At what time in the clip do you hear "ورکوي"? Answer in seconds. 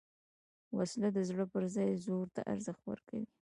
2.85-3.27